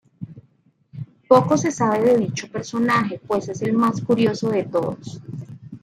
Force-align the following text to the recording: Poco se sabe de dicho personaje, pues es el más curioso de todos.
Poco 1.27 1.59
se 1.59 1.69
sabe 1.69 2.01
de 2.03 2.17
dicho 2.17 2.49
personaje, 2.51 3.21
pues 3.27 3.49
es 3.49 3.61
el 3.61 3.73
más 3.73 4.01
curioso 4.01 4.49
de 4.49 4.63
todos. 4.63 5.21